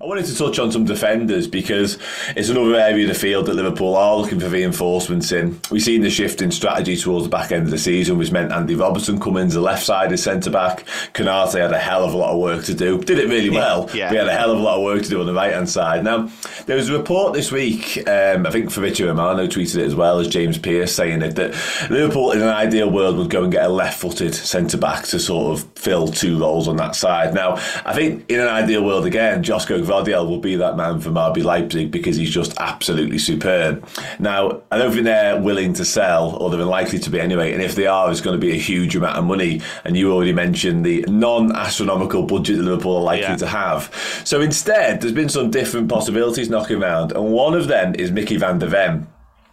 I 0.00 0.04
wanted 0.04 0.26
to 0.26 0.36
touch 0.36 0.60
on 0.60 0.70
some 0.70 0.84
defenders 0.84 1.48
because 1.48 1.98
it's 2.36 2.50
another 2.50 2.76
area 2.76 3.02
of 3.02 3.08
the 3.08 3.18
field 3.18 3.46
that 3.46 3.54
Liverpool 3.54 3.96
are 3.96 4.16
looking 4.16 4.38
for 4.38 4.48
reinforcements 4.48 5.32
in. 5.32 5.60
We've 5.72 5.82
seen 5.82 6.02
the 6.02 6.10
shift 6.10 6.40
in 6.40 6.52
strategy 6.52 6.96
towards 6.96 7.24
the 7.24 7.30
back 7.30 7.50
end 7.50 7.64
of 7.64 7.72
the 7.72 7.78
season, 7.78 8.16
which 8.16 8.30
meant 8.30 8.52
Andy 8.52 8.76
Robertson 8.76 9.18
coming 9.18 9.48
as 9.48 9.54
the 9.54 9.60
left 9.60 9.84
sided 9.84 10.16
centre 10.18 10.52
back. 10.52 10.86
Konate 11.14 11.60
had 11.60 11.72
a 11.72 11.78
hell 11.78 12.04
of 12.04 12.14
a 12.14 12.16
lot 12.16 12.30
of 12.30 12.38
work 12.38 12.64
to 12.66 12.74
do. 12.74 13.02
Did 13.02 13.18
it 13.18 13.28
really 13.28 13.50
well. 13.50 13.90
Yeah. 13.92 14.12
We 14.12 14.18
had 14.18 14.28
a 14.28 14.32
hell 14.32 14.52
of 14.52 14.60
a 14.60 14.62
lot 14.62 14.76
of 14.76 14.84
work 14.84 15.02
to 15.02 15.08
do 15.08 15.18
on 15.18 15.26
the 15.26 15.34
right 15.34 15.52
hand 15.52 15.68
side. 15.68 16.04
Now, 16.04 16.30
there 16.66 16.76
was 16.76 16.88
a 16.90 16.96
report 16.96 17.32
this 17.32 17.50
week, 17.50 17.98
um, 18.06 18.46
I 18.46 18.50
think 18.50 18.70
Fabrizio 18.70 19.08
Romano 19.08 19.48
tweeted 19.48 19.78
it 19.78 19.84
as 19.84 19.96
well 19.96 20.20
as 20.20 20.28
James 20.28 20.58
Pearce, 20.58 20.94
saying 20.94 21.22
it, 21.22 21.34
that 21.34 21.50
Liverpool 21.90 22.30
in 22.30 22.40
an 22.40 22.48
ideal 22.48 22.88
world 22.88 23.16
would 23.16 23.30
go 23.30 23.42
and 23.42 23.50
get 23.50 23.64
a 23.64 23.68
left 23.68 24.00
footed 24.00 24.32
centre 24.32 24.78
back 24.78 25.06
to 25.06 25.18
sort 25.18 25.58
of 25.58 25.68
fill 25.74 26.06
two 26.06 26.38
roles 26.38 26.68
on 26.68 26.76
that 26.76 26.94
side. 26.94 27.34
Now, 27.34 27.54
I 27.84 27.94
think 27.94 28.30
in 28.30 28.38
an 28.38 28.46
ideal 28.46 28.84
world, 28.84 29.04
again, 29.04 29.42
Josko 29.42 29.87
Gvardiol 29.88 30.28
will 30.28 30.40
be 30.40 30.56
that 30.56 30.76
man 30.76 31.00
for 31.00 31.10
RB 31.10 31.42
Leipzig 31.42 31.90
because 31.90 32.16
he's 32.16 32.30
just 32.30 32.54
absolutely 32.58 33.18
superb. 33.18 33.86
Now, 34.18 34.62
I 34.70 34.78
don't 34.78 34.92
think 34.92 35.04
they're 35.04 35.40
willing 35.40 35.72
to 35.74 35.84
sell, 35.84 36.36
or 36.36 36.50
they're 36.50 36.60
unlikely 36.60 36.98
to 37.00 37.10
be 37.10 37.20
anyway. 37.20 37.52
And 37.52 37.62
if 37.62 37.74
they 37.74 37.86
are, 37.86 38.10
it's 38.10 38.20
going 38.20 38.38
to 38.38 38.46
be 38.46 38.52
a 38.52 38.58
huge 38.58 38.94
amount 38.96 39.16
of 39.16 39.24
money. 39.24 39.62
And 39.84 39.96
you 39.96 40.12
already 40.12 40.32
mentioned 40.32 40.84
the 40.84 41.04
non 41.08 41.54
astronomical 41.54 42.24
budget 42.24 42.58
that 42.58 42.64
Liverpool 42.64 42.96
are 42.96 43.02
likely 43.02 43.28
yeah. 43.28 43.36
to 43.36 43.46
have. 43.46 44.22
So 44.24 44.40
instead, 44.40 45.00
there's 45.00 45.12
been 45.12 45.28
some 45.28 45.50
different 45.50 45.88
possibilities 45.88 46.50
knocking 46.50 46.82
around. 46.82 47.12
And 47.12 47.32
one 47.32 47.54
of 47.54 47.68
them 47.68 47.94
is 47.94 48.10
Micky 48.10 48.36
van 48.36 48.58
de 48.58 48.66
Ven. 48.66 49.06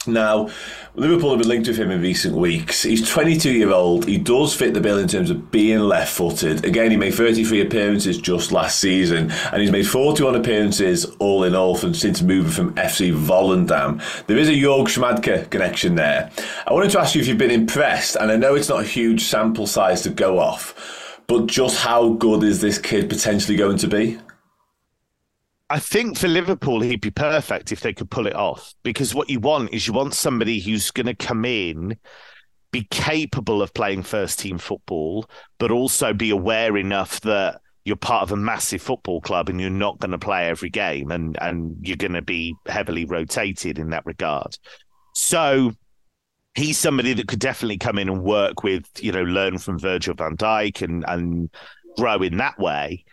Now, 0.07 0.49
Liverpool 0.95 1.31
have 1.31 1.39
been 1.39 1.49
linked 1.49 1.67
with 1.67 1.77
him 1.77 1.91
in 1.91 2.01
recent 2.01 2.35
weeks. 2.35 2.83
He's 2.83 3.09
22 3.09 3.51
year 3.51 3.71
old. 3.71 4.05
He 4.05 4.17
does 4.17 4.53
fit 4.53 4.73
the 4.73 4.81
bill 4.81 4.97
in 4.97 5.07
terms 5.07 5.29
of 5.29 5.51
being 5.51 5.79
left 5.79 6.13
footed. 6.13 6.63
Again, 6.63 6.91
he 6.91 6.97
made 6.97 7.13
33 7.13 7.61
appearances 7.61 8.17
just 8.17 8.51
last 8.51 8.79
season, 8.79 9.31
and 9.31 9.61
he's 9.61 9.71
made 9.71 9.87
41 9.87 10.35
appearances 10.35 11.05
all 11.19 11.43
in 11.43 11.55
all 11.55 11.75
from, 11.75 11.93
since 11.93 12.21
moving 12.21 12.51
from 12.51 12.75
FC 12.75 13.13
Volendam. 13.13 14.01
There 14.27 14.37
is 14.37 14.47
a 14.47 14.53
Jörg 14.53 14.87
Schmadtke 14.87 15.49
connection 15.49 15.95
there. 15.95 16.31
I 16.65 16.73
wanted 16.73 16.91
to 16.91 16.99
ask 16.99 17.15
you 17.15 17.21
if 17.21 17.27
you've 17.27 17.37
been 17.37 17.51
impressed, 17.51 18.15
and 18.15 18.31
I 18.31 18.37
know 18.37 18.55
it's 18.55 18.69
not 18.69 18.81
a 18.81 18.87
huge 18.87 19.23
sample 19.23 19.67
size 19.67 20.01
to 20.03 20.09
go 20.09 20.39
off, 20.39 21.21
but 21.27 21.47
just 21.47 21.81
how 21.81 22.09
good 22.09 22.43
is 22.43 22.61
this 22.61 22.77
kid 22.77 23.09
potentially 23.09 23.57
going 23.57 23.77
to 23.79 23.87
be? 23.87 24.19
I 25.69 25.79
think 25.79 26.17
for 26.17 26.27
Liverpool, 26.27 26.81
he'd 26.81 27.01
be 27.01 27.11
perfect 27.11 27.71
if 27.71 27.81
they 27.81 27.93
could 27.93 28.11
pull 28.11 28.27
it 28.27 28.35
off 28.35 28.75
because 28.83 29.15
what 29.15 29.29
you 29.29 29.39
want 29.39 29.73
is 29.73 29.87
you 29.87 29.93
want 29.93 30.13
somebody 30.13 30.59
who's 30.59 30.91
going 30.91 31.07
to 31.07 31.15
come 31.15 31.43
in, 31.43 31.97
be 32.71 32.87
capable 32.91 33.63
of 33.63 33.73
playing 33.73 34.03
first 34.03 34.39
team 34.39 34.59
football, 34.59 35.25
but 35.57 35.71
also 35.71 36.13
be 36.13 36.29
aware 36.29 36.77
enough 36.77 37.19
that 37.21 37.61
you're 37.83 37.95
part 37.95 38.23
of 38.23 38.31
a 38.31 38.35
massive 38.35 38.81
football 38.81 39.21
club 39.21 39.49
and 39.49 39.59
you're 39.59 39.69
not 39.69 39.99
going 39.99 40.11
to 40.11 40.19
play 40.19 40.47
every 40.47 40.69
game 40.69 41.11
and, 41.11 41.37
and 41.41 41.77
you're 41.81 41.97
going 41.97 42.13
to 42.13 42.21
be 42.21 42.55
heavily 42.67 43.05
rotated 43.05 43.79
in 43.79 43.89
that 43.89 44.05
regard. 44.05 44.57
So 45.13 45.71
he's 46.53 46.77
somebody 46.77 47.13
that 47.13 47.27
could 47.27 47.39
definitely 47.39 47.77
come 47.77 47.97
in 47.97 48.09
and 48.09 48.21
work 48.21 48.63
with, 48.63 48.85
you 48.99 49.11
know, 49.11 49.23
learn 49.23 49.57
from 49.57 49.79
Virgil 49.79 50.13
van 50.13 50.37
Dijk 50.37 50.83
and, 50.83 51.05
and 51.07 51.49
grow 51.97 52.21
in 52.21 52.37
that 52.37 52.59
way. 52.59 53.05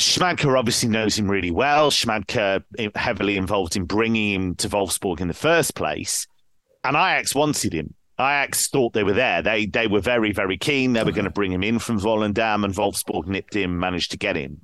Schmadtke 0.00 0.58
obviously 0.58 0.88
knows 0.88 1.18
him 1.18 1.30
really 1.30 1.50
well. 1.50 1.90
Schmadtke 1.90 2.62
eh, 2.78 2.88
heavily 2.94 3.36
involved 3.36 3.76
in 3.76 3.84
bringing 3.84 4.32
him 4.32 4.54
to 4.56 4.68
Wolfsburg 4.68 5.20
in 5.20 5.28
the 5.28 5.34
first 5.34 5.74
place. 5.74 6.26
And 6.84 6.96
Ajax 6.96 7.34
wanted 7.34 7.72
him. 7.72 7.94
Ajax 8.18 8.68
thought 8.68 8.92
they 8.92 9.04
were 9.04 9.12
there. 9.12 9.42
They 9.42 9.66
they 9.66 9.86
were 9.86 10.00
very, 10.00 10.32
very 10.32 10.58
keen. 10.58 10.92
They 10.92 11.02
were 11.02 11.12
going 11.12 11.24
to 11.24 11.30
bring 11.30 11.52
him 11.52 11.62
in 11.62 11.78
from 11.78 12.00
Volendam, 12.00 12.64
and 12.64 12.74
Wolfsburg 12.74 13.26
nipped 13.26 13.54
him, 13.54 13.78
managed 13.78 14.10
to 14.10 14.18
get 14.18 14.36
him. 14.36 14.60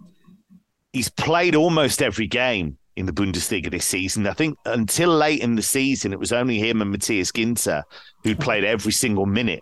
He's 0.93 1.09
played 1.09 1.55
almost 1.55 2.03
every 2.03 2.27
game 2.27 2.79
in 2.97 3.07
the 3.07 3.13
Bundesliga 3.13 3.71
this 3.71 3.87
season. 3.87 4.27
I 4.27 4.33
think 4.33 4.59
until 4.65 5.11
late 5.11 5.43
in 5.43 5.57
the 5.57 5.63
season, 5.63 6.13
it 6.13 6.19
was 6.19 6.33
only 6.33 6.59
him 6.59 6.81
and 6.81 6.91
Matthias 6.91 7.33
Ginter 7.33 7.83
who'd 8.25 8.41
played 8.41 8.65
every 8.65 8.93
single 8.93 9.27
minute. 9.27 9.61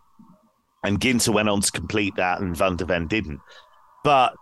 And 0.84 1.00
Ginter 1.00 1.32
went 1.32 1.48
on 1.48 1.60
to 1.60 1.72
complete 1.72 2.14
that, 2.16 2.41
and 2.41 2.56
Van 2.56 2.76
de 2.76 2.84
Ven 2.84 3.08
didn't. 3.08 3.41
But 4.04 4.34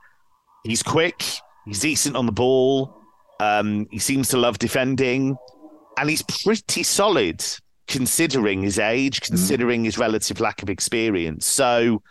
He's 0.64 0.82
quick. 0.82 1.24
He's 1.66 1.80
decent 1.80 2.16
on 2.16 2.26
the 2.26 2.32
ball. 2.32 2.96
Um, 3.40 3.86
he 3.90 3.98
seems 3.98 4.28
to 4.28 4.36
love 4.36 4.58
defending, 4.58 5.36
and 5.98 6.08
he's 6.08 6.22
pretty 6.22 6.82
solid 6.82 7.44
considering 7.88 8.62
his 8.62 8.78
age, 8.78 9.20
mm. 9.20 9.26
considering 9.26 9.82
mm. 9.82 9.86
his 9.86 9.98
relative 9.98 10.40
lack 10.40 10.62
of 10.62 10.70
experience. 10.70 11.46
So, 11.46 12.02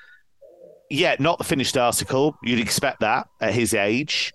yeah, 0.89 1.16
not 1.19 1.38
the 1.38 1.44
finished 1.44 1.78
article. 1.78 2.35
You'd 2.44 2.59
expect 2.59 3.00
that 3.00 3.28
at 3.39 3.53
his 3.53 3.73
age. 3.73 4.34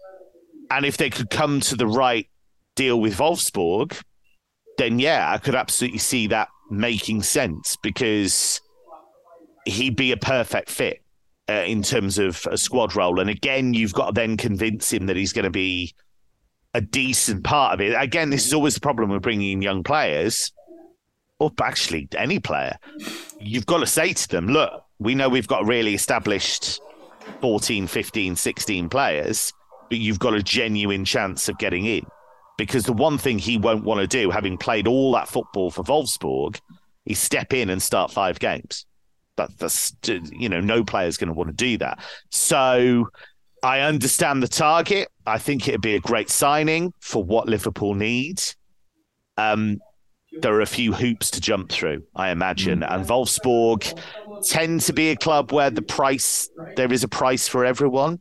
And 0.70 0.84
if 0.84 0.96
they 0.96 1.10
could 1.10 1.30
come 1.30 1.60
to 1.60 1.76
the 1.76 1.86
right 1.86 2.26
deal 2.74 3.00
with 3.00 3.18
Wolfsburg, 3.18 4.00
then 4.78 4.98
yeah, 4.98 5.30
I 5.30 5.38
could 5.38 5.54
absolutely 5.54 5.98
see 5.98 6.26
that 6.28 6.48
making 6.70 7.22
sense 7.22 7.76
because 7.82 8.60
he'd 9.64 9.96
be 9.96 10.12
a 10.12 10.16
perfect 10.16 10.70
fit 10.70 11.02
uh, 11.48 11.64
in 11.66 11.82
terms 11.82 12.18
of 12.18 12.46
a 12.50 12.58
squad 12.58 12.96
role. 12.96 13.20
And 13.20 13.30
again, 13.30 13.74
you've 13.74 13.94
got 13.94 14.06
to 14.06 14.12
then 14.12 14.36
convince 14.36 14.92
him 14.92 15.06
that 15.06 15.16
he's 15.16 15.32
going 15.32 15.44
to 15.44 15.50
be 15.50 15.94
a 16.74 16.80
decent 16.80 17.44
part 17.44 17.74
of 17.74 17.80
it. 17.80 17.94
Again, 17.98 18.30
this 18.30 18.46
is 18.46 18.52
always 18.52 18.74
the 18.74 18.80
problem 18.80 19.10
with 19.10 19.22
bringing 19.22 19.52
in 19.52 19.62
young 19.62 19.82
players, 19.82 20.52
or 21.38 21.50
actually 21.62 22.08
any 22.16 22.38
player. 22.38 22.76
You've 23.40 23.66
got 23.66 23.78
to 23.78 23.86
say 23.86 24.12
to 24.12 24.28
them, 24.28 24.48
look, 24.48 24.84
we 24.98 25.14
know 25.14 25.28
we've 25.28 25.46
got 25.46 25.66
really 25.66 25.94
established 25.94 26.80
14, 27.40 27.86
15, 27.86 28.36
16 28.36 28.88
players, 28.88 29.52
but 29.88 29.98
you've 29.98 30.18
got 30.18 30.34
a 30.34 30.42
genuine 30.42 31.04
chance 31.04 31.48
of 31.48 31.58
getting 31.58 31.86
in. 31.86 32.06
Because 32.58 32.84
the 32.84 32.92
one 32.92 33.18
thing 33.18 33.38
he 33.38 33.58
won't 33.58 33.84
want 33.84 34.00
to 34.00 34.06
do, 34.06 34.30
having 34.30 34.56
played 34.56 34.86
all 34.86 35.12
that 35.12 35.28
football 35.28 35.70
for 35.70 35.84
Wolfsburg, 35.84 36.58
is 37.04 37.18
step 37.18 37.52
in 37.52 37.68
and 37.68 37.82
start 37.82 38.10
five 38.10 38.38
games 38.38 38.86
that, 39.36 39.56
that's 39.58 39.94
you 40.02 40.48
know 40.48 40.60
no 40.60 40.84
player's 40.84 41.16
going 41.16 41.28
to 41.28 41.34
want 41.34 41.50
to 41.50 41.56
do 41.56 41.78
that. 41.78 41.98
So 42.30 43.08
I 43.62 43.80
understand 43.80 44.42
the 44.42 44.48
target. 44.48 45.08
I 45.26 45.38
think 45.38 45.68
it'd 45.68 45.80
be 45.80 45.94
a 45.94 46.00
great 46.00 46.30
signing 46.30 46.92
for 47.00 47.22
what 47.22 47.48
Liverpool 47.48 47.94
need. 47.94 48.42
Um, 49.36 49.78
there 50.40 50.54
are 50.54 50.60
a 50.60 50.66
few 50.66 50.92
hoops 50.92 51.30
to 51.32 51.40
jump 51.40 51.70
through, 51.70 52.02
I 52.14 52.30
imagine, 52.30 52.80
mm. 52.80 52.92
and 52.92 53.06
Wolfsburg 53.06 53.98
tend 54.44 54.82
to 54.82 54.92
be 54.92 55.10
a 55.10 55.16
club 55.16 55.52
where 55.52 55.70
the 55.70 55.82
price 55.82 56.48
there 56.76 56.92
is 56.92 57.04
a 57.04 57.08
price 57.08 57.48
for 57.48 57.64
everyone. 57.64 58.20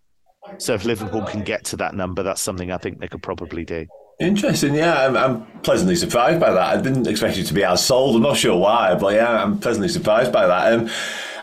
So 0.58 0.74
if 0.74 0.86
Liverpool 0.86 1.24
can 1.24 1.42
get 1.42 1.66
to 1.66 1.78
that 1.78 1.96
number, 1.96 2.24
that's 2.24 2.42
something 2.42 2.72
I 2.72 2.78
think 2.78 3.00
they 3.00 3.08
could 3.08 3.24
probably 3.24 3.66
do. 3.66 3.86
Interesting, 4.20 4.76
yeah. 4.76 5.06
I'm, 5.06 5.18
I'm, 5.18 5.46
pleasantly 5.66 5.96
surprised 5.96 6.40
by 6.40 6.52
that. 6.52 6.78
I 6.78 6.80
didn't 6.80 7.08
expect 7.08 7.38
you 7.38 7.44
to 7.44 7.54
be 7.54 7.64
as 7.64 7.84
sold. 7.84 8.16
I'm 8.16 8.22
not 8.22 8.38
sure 8.38 8.56
why, 8.56 8.94
but 8.94 9.16
yeah, 9.16 9.44
I'm 9.44 9.58
pleasantly 9.58 9.90
surprised 9.90 10.32
by 10.32 10.46
that. 10.46 10.74
Um, 10.74 10.90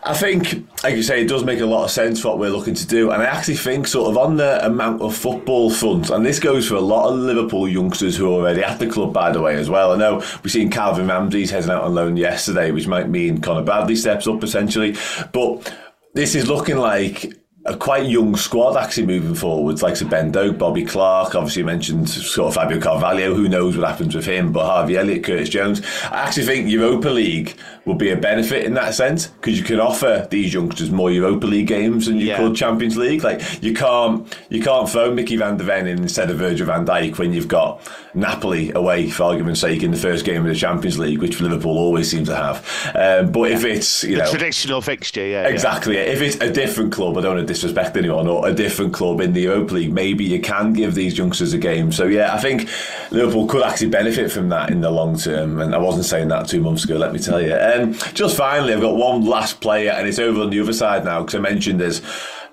I 0.04 0.14
think, 0.14 0.64
like 0.84 0.94
you 0.94 1.02
say, 1.02 1.22
it 1.22 1.28
does 1.28 1.42
make 1.42 1.58
a 1.58 1.66
lot 1.66 1.82
of 1.84 1.90
sense 1.90 2.24
what 2.24 2.38
we're 2.38 2.50
looking 2.50 2.74
to 2.74 2.86
do. 2.86 3.10
And 3.10 3.20
I 3.20 3.26
actually 3.26 3.56
think, 3.56 3.88
sort 3.88 4.10
of, 4.10 4.16
on 4.16 4.36
the 4.36 4.64
amount 4.64 5.02
of 5.02 5.16
football 5.16 5.70
front, 5.70 6.10
and 6.10 6.24
this 6.24 6.38
goes 6.38 6.68
for 6.68 6.76
a 6.76 6.80
lot 6.80 7.10
of 7.10 7.18
Liverpool 7.18 7.68
youngsters 7.68 8.16
who 8.16 8.26
are 8.26 8.38
already 8.38 8.62
at 8.62 8.78
the 8.78 8.86
club, 8.88 9.12
by 9.12 9.32
the 9.32 9.40
way, 9.40 9.56
as 9.56 9.68
well. 9.68 9.92
I 9.92 9.96
know 9.96 10.18
we've 10.44 10.52
seen 10.52 10.70
Calvin 10.70 11.08
Ramsey's 11.08 11.50
heading 11.50 11.70
out 11.70 11.82
on 11.82 11.96
loan 11.96 12.16
yesterday, 12.16 12.70
which 12.70 12.86
might 12.86 13.08
mean 13.08 13.40
Conor 13.40 13.62
Bradley 13.62 13.96
steps 13.96 14.28
up 14.28 14.44
essentially. 14.44 14.96
But 15.32 15.74
this 16.14 16.36
is 16.36 16.48
looking 16.48 16.76
like 16.76 17.41
a 17.64 17.76
quite 17.76 18.06
young 18.06 18.34
squad 18.34 18.76
actually 18.76 19.06
moving 19.06 19.34
forwards, 19.34 19.82
like 19.82 19.96
Ben 20.10 20.32
Doak, 20.32 20.58
Bobby 20.58 20.84
Clark. 20.84 21.36
Obviously, 21.36 21.60
you 21.60 21.66
mentioned 21.66 22.08
sort 22.08 22.48
of 22.48 22.54
Fabio 22.54 22.80
Carvalho. 22.80 23.34
Who 23.34 23.48
knows 23.48 23.76
what 23.76 23.88
happens 23.88 24.16
with 24.16 24.26
him? 24.26 24.50
But 24.50 24.66
Harvey 24.66 24.96
Elliott, 24.96 25.22
Curtis 25.22 25.48
Jones. 25.48 25.80
I 26.10 26.22
actually 26.22 26.46
think 26.46 26.68
Europa 26.68 27.08
League 27.08 27.54
will 27.84 27.94
be 27.94 28.10
a 28.10 28.16
benefit 28.16 28.64
in 28.64 28.74
that 28.74 28.94
sense 28.94 29.28
because 29.28 29.58
you 29.58 29.64
can 29.64 29.78
offer 29.78 30.26
these 30.30 30.52
youngsters 30.52 30.90
more 30.90 31.10
Europa 31.10 31.46
League 31.46 31.68
games 31.68 32.06
than 32.06 32.16
you 32.16 32.26
yeah. 32.26 32.36
could 32.36 32.56
Champions 32.56 32.96
League. 32.96 33.22
Like 33.22 33.62
you 33.62 33.74
can't 33.74 34.36
you 34.50 34.60
can't 34.60 34.88
throw 34.88 35.14
Micky 35.14 35.36
van 35.36 35.56
de 35.56 35.64
Ven 35.64 35.86
in 35.86 35.98
instead 35.98 36.30
of 36.30 36.38
Virgil 36.38 36.66
van 36.66 36.84
Dijk 36.84 37.18
when 37.18 37.32
you've 37.32 37.48
got 37.48 37.80
Napoli 38.14 38.72
away, 38.72 39.08
for 39.08 39.24
argument's 39.24 39.60
sake, 39.60 39.84
in 39.84 39.92
the 39.92 39.96
first 39.96 40.24
game 40.24 40.42
of 40.42 40.48
the 40.48 40.54
Champions 40.54 40.98
League, 40.98 41.20
which 41.20 41.40
Liverpool 41.40 41.78
always 41.78 42.10
seem 42.10 42.24
to 42.24 42.34
have. 42.34 42.58
Um, 42.94 43.30
but 43.30 43.50
yeah. 43.50 43.56
if 43.56 43.64
it's 43.64 44.02
you 44.02 44.16
the 44.16 44.24
know 44.24 44.30
traditional 44.30 44.80
fixture, 44.80 45.24
yeah, 45.24 45.46
exactly. 45.46 45.94
Yeah. 45.94 46.02
If 46.02 46.20
it's 46.22 46.36
a 46.36 46.52
different 46.52 46.92
club, 46.92 47.16
I 47.16 47.20
don't 47.20 47.46
to 47.51 47.51
disrespect 47.52 47.96
anyone, 47.96 48.26
or 48.26 48.48
a 48.48 48.52
different 48.52 48.94
club 48.94 49.20
in 49.20 49.32
the 49.32 49.42
Europa 49.42 49.74
League, 49.74 49.92
maybe 49.92 50.24
you 50.24 50.40
can 50.40 50.72
give 50.72 50.94
these 50.94 51.18
youngsters 51.18 51.52
a 51.52 51.58
game. 51.58 51.92
So 51.92 52.06
yeah, 52.06 52.34
I 52.34 52.38
think 52.38 52.68
Liverpool 53.10 53.46
could 53.46 53.62
actually 53.62 53.90
benefit 53.90 54.30
from 54.32 54.48
that 54.48 54.70
in 54.70 54.80
the 54.80 54.90
long 54.90 55.18
term. 55.18 55.60
And 55.60 55.74
I 55.74 55.78
wasn't 55.78 56.06
saying 56.06 56.28
that 56.28 56.48
two 56.48 56.60
months 56.60 56.84
ago, 56.84 56.96
let 56.96 57.12
me 57.12 57.18
tell 57.18 57.40
you. 57.40 57.54
And 57.54 57.94
um, 57.94 58.00
just 58.14 58.36
finally, 58.36 58.72
I've 58.72 58.80
got 58.80 58.96
one 58.96 59.24
last 59.24 59.60
player, 59.60 59.90
and 59.90 60.08
it's 60.08 60.18
over 60.18 60.40
on 60.40 60.50
the 60.50 60.60
other 60.60 60.72
side 60.72 61.04
now 61.04 61.20
because 61.20 61.34
I 61.34 61.40
mentioned 61.40 61.80
there's 61.80 62.00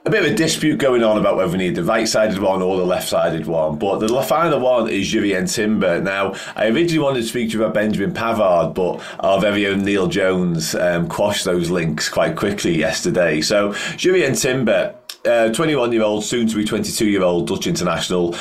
a 0.05 0.09
bit 0.09 0.25
of 0.25 0.31
a 0.31 0.35
dispute 0.35 0.77
going 0.77 1.03
on 1.03 1.17
about 1.17 1.35
whether 1.35 1.51
we 1.51 1.57
need 1.57 1.75
the 1.75 1.83
right-sided 1.83 2.39
one 2.39 2.61
or 2.61 2.77
the 2.77 2.85
left-sided 2.85 3.45
one. 3.45 3.77
But 3.77 3.99
the 3.99 4.21
final 4.21 4.59
one 4.59 4.89
is 4.89 5.11
Jurrien 5.11 5.53
Timber. 5.53 5.99
Now, 5.99 6.35
I 6.55 6.67
originally 6.67 6.99
wanted 6.99 7.21
to 7.21 7.27
speak 7.27 7.49
to 7.49 7.57
you 7.57 7.63
about 7.63 7.73
Benjamin 7.73 8.13
Pavard, 8.13 8.73
but 8.73 9.01
our 9.19 9.41
very 9.41 9.67
own 9.67 9.83
Neil 9.83 10.07
Jones 10.07 10.73
um, 10.75 11.09
quashed 11.09 11.43
those 11.43 11.69
links 11.69 12.07
quite 12.07 12.37
quickly 12.37 12.77
yesterday. 12.77 13.41
So 13.41 13.73
Jurrien 13.97 14.39
Timber, 14.39 14.95
21-year-old, 15.23 16.23
uh, 16.23 16.25
soon 16.25 16.47
to 16.47 16.55
be 16.55 16.63
22-year-old 16.63 17.47
Dutch 17.47 17.67
international 17.67 18.35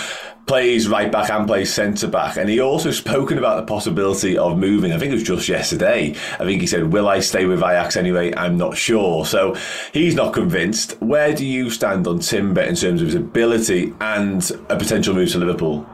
plays 0.49 0.89
right 0.89 1.13
back 1.13 1.31
and 1.31 1.47
plays 1.47 1.73
centre 1.73 2.09
back. 2.09 2.37
And 2.37 2.49
he 2.49 2.61
also 2.61 2.91
spoken 2.91 3.39
about 3.39 3.57
the 3.57 3.73
possibility 3.73 4.37
of 4.37 4.59
moving. 4.59 4.93
I 4.93 4.99
think 4.99 5.13
it 5.13 5.15
was 5.15 5.23
just 5.23 5.49
yesterday. 5.49 6.17
I 6.41 6.45
think 6.45 6.61
he 6.61 6.67
said, 6.67 6.93
Will 6.93 7.09
I 7.09 7.21
stay 7.21 7.45
with 7.45 7.59
Ajax 7.59 7.97
anyway? 7.97 8.35
I'm 8.35 8.57
not 8.57 8.77
sure. 8.77 9.25
So 9.27 9.55
he's 9.93 10.15
not 10.15 10.33
convinced. 10.33 11.01
Where 11.01 11.35
do 11.35 11.47
you 11.47 11.71
stand 11.71 12.07
on 12.07 12.19
Timber 12.19 12.63
in 12.63 12.75
terms 12.75 13.01
of 13.01 13.07
his 13.07 13.15
ability 13.15 13.95
and 14.01 14.51
a 14.69 14.77
potential 14.77 15.15
move 15.15 15.31
to 15.33 15.39
Liverpool? 15.39 15.87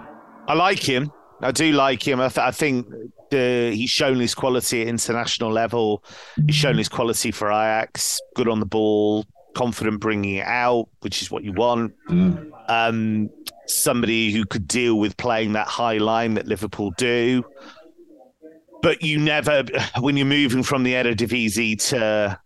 I 0.47 0.55
like 0.55 0.79
him. 0.79 1.13
I 1.41 1.51
do 1.51 1.73
like 1.73 2.07
him. 2.07 2.21
I, 2.21 2.29
th- 2.29 2.47
I 2.47 2.51
think 2.53 2.87
he's 3.31 3.91
shown 3.91 4.21
his 4.21 4.35
quality 4.35 4.83
at 4.83 4.89
international 4.89 5.51
level. 5.51 6.05
He's 6.47 6.55
shown 6.55 6.79
his 6.79 6.89
quality 6.89 7.33
for 7.33 7.51
Ajax. 7.51 8.21
Good 8.37 8.49
on 8.49 8.61
the 8.61 8.67
ball, 8.67 9.27
confident 9.55 10.01
bringing 10.01 10.37
it 10.37 10.47
out, 10.47 10.89
which 11.01 11.23
is 11.23 11.31
what 11.31 11.43
you 11.43 11.53
want. 11.53 11.95
Mm. 12.09 12.51
Um, 12.69 13.31
somebody 13.67 14.33
who 14.33 14.45
could 14.45 14.69
deal 14.69 14.99
with 14.99 15.17
playing 15.17 15.53
that 15.55 15.69
high 15.69 15.99
line 15.99 16.35
that 16.35 16.47
Liverpool 16.47 16.93
do. 16.97 17.45
But 18.83 19.03
you 19.03 19.19
never, 19.19 19.65
when 20.01 20.17
you're 20.17 20.27
moving 20.27 20.63
from 20.63 20.83
the 20.83 20.93
Eredivisie 20.93 21.83
to 21.89 22.39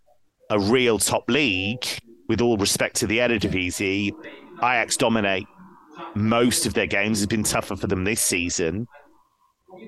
a 0.49 0.59
real 0.59 0.97
top 0.97 1.29
league, 1.29 1.85
with 2.29 2.41
all 2.41 2.57
respect 2.57 2.95
to 2.97 3.07
the 3.07 3.17
Eredivisie, 3.17 4.13
Ajax 4.59 4.95
dominate 4.95 5.47
most 6.15 6.65
of 6.65 6.73
their 6.75 6.87
games. 6.87 7.21
It's 7.21 7.29
been 7.29 7.43
tougher 7.43 7.75
for 7.75 7.87
them 7.87 8.03
this 8.03 8.21
season. 8.21 8.87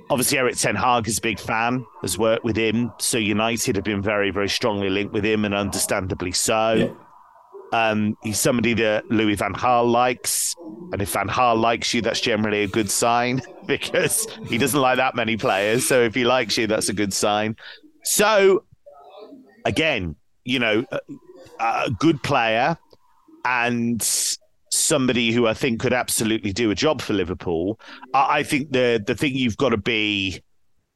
Obviously, 0.10 0.38
Erik 0.38 0.58
Ten 0.58 0.76
Hag 0.76 1.08
is 1.08 1.20
a 1.20 1.22
big 1.22 1.40
fan, 1.40 1.86
has 2.02 2.18
worked 2.18 2.44
with 2.44 2.58
him. 2.58 2.92
So 3.00 3.18
United 3.18 3.76
have 3.76 3.86
been 3.86 4.02
very, 4.02 4.32
very 4.32 4.50
strongly 4.50 4.90
linked 4.90 5.14
with 5.14 5.24
him, 5.24 5.46
and 5.46 5.54
understandably 5.54 6.32
so. 6.32 6.74
Yeah. 6.74 6.90
Um, 7.72 8.18
he's 8.22 8.40
somebody 8.40 8.74
that 8.76 9.10
Louis 9.10 9.36
Van 9.36 9.54
Gaal 9.54 9.90
likes, 9.90 10.56
and 10.92 11.02
if 11.02 11.14
Van 11.14 11.28
Gaal 11.28 11.60
likes 11.60 11.94
you, 11.94 12.02
that's 12.02 12.20
generally 12.20 12.64
a 12.64 12.68
good 12.68 12.90
sign 12.90 13.42
because 13.66 14.28
he 14.48 14.58
doesn't 14.58 14.80
like 14.80 14.98
that 14.98 15.16
many 15.16 15.38
players. 15.38 15.88
So 15.88 16.02
if 16.02 16.14
he 16.14 16.26
likes 16.26 16.58
you, 16.58 16.68
that's 16.68 16.90
a 16.90 16.94
good 16.94 17.14
sign. 17.14 17.56
So 18.04 18.66
again, 19.66 20.16
you 20.44 20.60
know, 20.60 20.86
a, 20.92 21.00
a 21.60 21.92
good 22.00 22.22
player 22.24 22.78
and 23.46 24.02
somebody 24.72 25.32
who 25.32 25.48
I 25.48 25.54
think 25.54 25.80
could 25.80 25.94
absolutely 25.94 26.54
do 26.54 26.72
a 26.72 26.76
job 26.76 27.02
for 27.02 27.14
Liverpool. 27.14 27.80
I, 28.14 28.40
I 28.40 28.44
think 28.44 28.72
the 28.72 29.04
the 29.06 29.16
thing 29.16 29.36
you've 29.36 29.58
got 29.58 29.70
to 29.70 29.78
be 29.78 30.42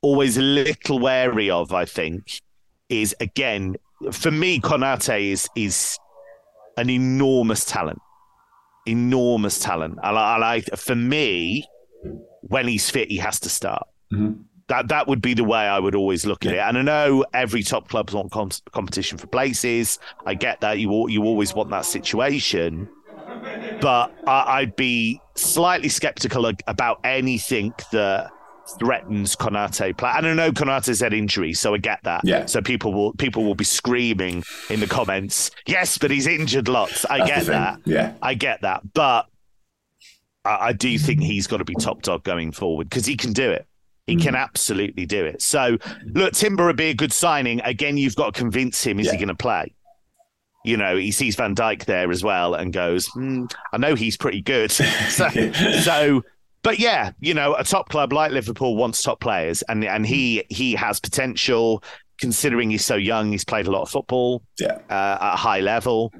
always 0.01 0.38
a 0.38 0.42
little 0.42 1.00
wary 1.00 1.50
of, 1.50 1.74
I 1.74 1.86
think, 1.86 2.42
is 2.89 3.16
again 3.19 3.77
for 4.12 4.31
me, 4.31 4.60
Konate 4.60 5.31
is 5.31 5.50
is 5.56 5.98
an 6.77 6.89
enormous 6.89 7.66
talent, 7.66 8.01
enormous 8.86 9.60
talent. 9.60 10.00
I, 10.04 10.12
I, 10.12 10.62
for 10.75 10.95
me, 10.95 11.66
when 12.42 12.68
he's 12.68 12.89
fit, 12.89 13.10
he 13.10 13.18
has 13.18 13.39
to 13.42 13.50
start. 13.50 13.88
Mm-hmm. 14.13 14.42
That 14.68 14.88
that 14.88 15.07
would 15.07 15.22
be 15.22 15.36
the 15.36 15.44
way 15.44 15.60
I 15.60 15.77
would 15.77 15.94
always 15.94 16.25
look 16.25 16.44
at 16.45 16.54
yeah. 16.54 16.66
it. 16.66 16.69
And 16.69 16.77
I 16.80 16.81
know 16.81 17.25
every 17.33 17.62
top 17.62 17.88
clubs 17.88 18.13
want 18.13 18.31
com- 18.31 18.50
competition 18.72 19.18
for 19.19 19.27
places. 19.27 20.00
I 20.25 20.33
get 20.33 20.62
that 20.62 20.80
you 20.80 21.07
you 21.07 21.24
always 21.24 21.54
want 21.54 21.69
that 21.69 21.86
situation, 21.86 22.89
but 23.80 24.12
I, 24.25 24.60
I'd 24.60 24.75
be 24.75 25.22
slightly 25.36 25.89
skeptical 25.89 26.51
about 26.68 27.00
anything 27.04 27.75
that 27.92 28.31
threatens 28.80 29.36
Konate 29.36 29.98
play. 29.98 30.12
And 30.16 30.28
I 30.28 30.34
know 30.34 30.52
Konate's 30.52 31.00
had 31.00 31.14
injury, 31.14 31.54
so 31.54 31.74
I 31.74 31.78
get 31.78 32.00
that. 32.04 32.22
Yeah. 32.24 32.46
So 32.46 32.62
people 32.62 32.94
will 32.94 33.14
people 33.14 33.44
will 33.44 33.56
be 33.56 33.64
screaming 33.64 34.44
in 34.70 34.80
the 34.80 34.88
comments, 34.88 35.52
yes, 35.66 35.98
but 35.98 36.12
he's 36.12 36.28
injured 36.28 36.68
lots. 36.68 37.06
I 37.06 37.20
That's 37.20 37.30
get 37.30 37.46
that. 37.48 37.80
Yeah. 37.86 38.14
I 38.22 38.34
get 38.34 38.62
that. 38.62 38.94
But 38.94 39.28
I, 40.44 40.68
I 40.68 40.74
do 40.74 40.98
think 40.98 41.22
he's 41.22 41.48
got 41.48 41.58
to 41.58 41.66
be 41.66 41.76
top 41.76 42.02
dog 42.02 42.24
going 42.24 42.52
forward 42.52 42.90
because 42.90 43.06
he 43.06 43.16
can 43.16 43.34
do 43.34 43.52
it. 43.52 43.68
He 44.08 44.18
mm. 44.18 44.22
can 44.22 44.36
absolutely 44.36 45.06
do 45.06 45.26
it. 45.26 45.42
So 45.42 45.78
look, 46.06 46.34
Timber 46.34 46.66
would 46.66 46.78
be 46.78 46.90
a 46.90 46.94
good 46.94 47.14
signing. 47.14 47.62
Again, 47.62 47.98
you've 47.98 48.16
got 48.16 48.34
to 48.34 48.40
convince 48.40 48.84
him, 48.84 49.00
is 49.00 49.08
yeah. 49.08 49.14
he 49.14 49.18
going 49.18 49.30
to 49.30 49.36
play? 49.36 49.74
you 50.66 50.78
know, 50.78 50.98
he 50.98 51.12
sees 51.12 51.36
Van 51.36 51.56
Dijk 51.56 51.86
there 51.86 52.10
as 52.10 52.24
well 52.24 52.56
and 52.56 52.74
goes, 52.74 53.08
mm, 53.10 53.50
I 53.72 53.78
know 53.78 53.94
he's 53.94 54.18
pretty 54.18 54.42
good. 54.42 54.72
so, 54.72 55.30
so 55.82 56.24
but 56.66 56.80
yeah, 56.80 57.12
you 57.20 57.36
know, 57.36 57.54
a 57.54 57.64
top 57.64 57.90
club 57.90 58.12
like 58.12 58.32
Liverpool 58.32 58.76
wants 58.76 59.04
top 59.04 59.20
players, 59.20 59.62
and 59.70 59.86
and 59.86 60.04
he 60.04 60.44
he 60.50 60.74
has 60.74 61.00
potential. 61.00 61.84
Considering 62.18 62.72
he's 62.72 62.84
so 62.84 62.96
young, 62.96 63.32
he's 63.32 63.44
played 63.44 63.68
a 63.68 63.72
lot 63.72 63.82
of 63.82 63.90
football 63.90 64.42
yeah. 64.58 64.80
uh, 64.90 65.18
at 65.22 65.34
a 65.34 65.36
high 65.36 65.60
level. 65.60 66.14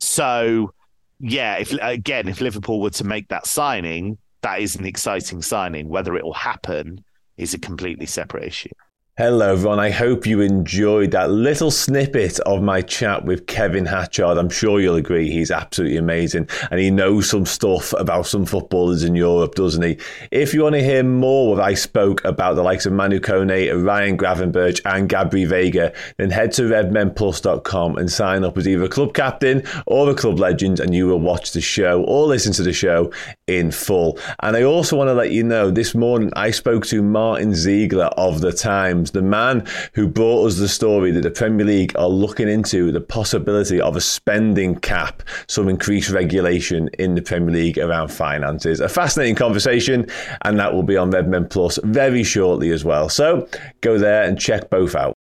So, 0.00 0.72
yeah, 1.20 1.58
if 1.58 1.72
again, 1.82 2.26
if 2.26 2.40
Liverpool 2.40 2.80
were 2.80 2.90
to 2.90 3.04
make 3.04 3.28
that 3.28 3.46
signing, 3.46 4.18
that 4.40 4.60
is 4.60 4.76
an 4.76 4.86
exciting 4.86 5.42
signing. 5.42 5.88
Whether 5.88 6.16
it 6.16 6.24
will 6.24 6.32
happen 6.32 7.04
is 7.36 7.54
a 7.54 7.58
completely 7.58 8.06
separate 8.06 8.44
issue. 8.44 8.70
Hello, 9.18 9.50
everyone. 9.50 9.80
I 9.80 9.88
hope 9.88 10.26
you 10.26 10.42
enjoyed 10.42 11.12
that 11.12 11.30
little 11.30 11.70
snippet 11.70 12.38
of 12.40 12.62
my 12.62 12.82
chat 12.82 13.24
with 13.24 13.46
Kevin 13.46 13.86
Hatchard. 13.86 14.36
I'm 14.36 14.50
sure 14.50 14.78
you'll 14.78 14.96
agree 14.96 15.30
he's 15.30 15.50
absolutely 15.50 15.96
amazing 15.96 16.50
and 16.70 16.78
he 16.78 16.90
knows 16.90 17.30
some 17.30 17.46
stuff 17.46 17.94
about 17.94 18.26
some 18.26 18.44
footballers 18.44 19.04
in 19.04 19.14
Europe, 19.14 19.54
doesn't 19.54 19.82
he? 19.82 19.96
If 20.30 20.52
you 20.52 20.64
want 20.64 20.74
to 20.74 20.84
hear 20.84 21.02
more 21.02 21.48
what 21.48 21.64
I 21.64 21.72
spoke 21.72 22.22
about 22.26 22.56
the 22.56 22.62
likes 22.62 22.84
of 22.84 22.92
Manu 22.92 23.18
Kone, 23.18 23.82
Ryan 23.86 24.18
Gravenberch, 24.18 24.82
and 24.84 25.08
Gabri 25.08 25.48
Veiga, 25.48 25.96
then 26.18 26.28
head 26.28 26.52
to 26.52 26.64
redmenplus.com 26.64 27.96
and 27.96 28.12
sign 28.12 28.44
up 28.44 28.58
as 28.58 28.68
either 28.68 28.84
a 28.84 28.88
club 28.90 29.14
captain 29.14 29.62
or 29.86 30.10
a 30.10 30.14
club 30.14 30.38
legend, 30.38 30.78
and 30.78 30.94
you 30.94 31.06
will 31.06 31.20
watch 31.20 31.52
the 31.52 31.62
show 31.62 32.02
or 32.02 32.26
listen 32.26 32.52
to 32.52 32.62
the 32.62 32.74
show 32.74 33.10
in 33.46 33.70
full. 33.70 34.18
And 34.40 34.58
I 34.58 34.64
also 34.64 34.94
want 34.94 35.08
to 35.08 35.14
let 35.14 35.30
you 35.30 35.42
know 35.42 35.70
this 35.70 35.94
morning 35.94 36.30
I 36.36 36.50
spoke 36.50 36.84
to 36.88 37.02
Martin 37.02 37.54
Ziegler 37.54 38.10
of 38.18 38.42
the 38.42 38.52
Times 38.52 39.05
the 39.10 39.22
man 39.22 39.66
who 39.94 40.06
brought 40.06 40.46
us 40.46 40.58
the 40.58 40.68
story 40.68 41.10
that 41.10 41.22
the 41.22 41.30
Premier 41.30 41.66
League 41.66 41.96
are 41.96 42.08
looking 42.08 42.48
into 42.48 42.92
the 42.92 43.00
possibility 43.00 43.80
of 43.80 43.96
a 43.96 44.00
spending 44.00 44.76
cap, 44.76 45.22
some 45.48 45.68
increased 45.68 46.10
regulation 46.10 46.88
in 46.98 47.14
the 47.14 47.22
Premier 47.22 47.54
League 47.54 47.78
around 47.78 48.08
finances. 48.08 48.80
A 48.80 48.88
fascinating 48.88 49.34
conversation, 49.34 50.06
and 50.42 50.58
that 50.58 50.72
will 50.72 50.82
be 50.82 50.96
on 50.96 51.10
Redmen 51.10 51.48
Plus 51.48 51.78
very 51.84 52.22
shortly 52.22 52.70
as 52.70 52.84
well. 52.84 53.08
So 53.08 53.48
go 53.80 53.98
there 53.98 54.24
and 54.24 54.38
check 54.38 54.70
both 54.70 54.94
out. 54.94 55.15